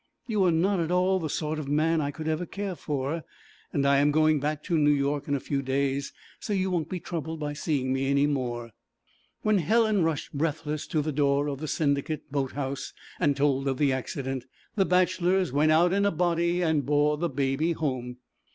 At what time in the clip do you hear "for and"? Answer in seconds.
2.73-3.85